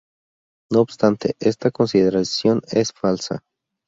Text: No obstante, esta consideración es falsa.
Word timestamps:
No 0.71 0.79
obstante, 0.81 1.35
esta 1.39 1.69
consideración 1.69 2.63
es 2.71 2.91
falsa. 2.91 3.43